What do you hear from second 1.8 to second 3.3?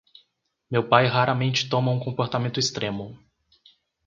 um comportamento extremo.